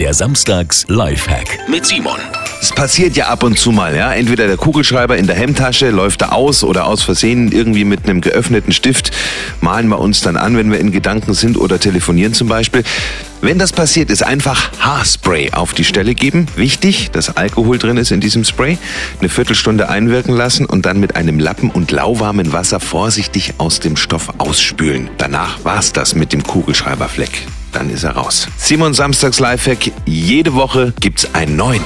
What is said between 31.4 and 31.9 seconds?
neuen.